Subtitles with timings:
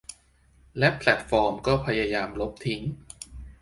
[0.77, 2.81] และแพลตฟอร์มก็พยายามลบทิ้ง